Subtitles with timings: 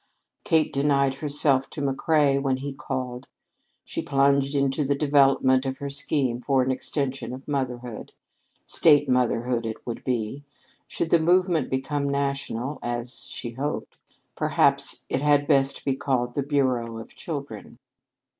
[0.43, 3.27] Kate denied herself to McCrea when he called.
[3.85, 8.11] She plunged into the development of her scheme for an extension of motherhood.
[8.65, 10.43] State motherhood it would be.
[10.87, 13.99] Should the movement become national, as she hoped,
[14.35, 17.77] perhaps it had best be called the Bureau of Children.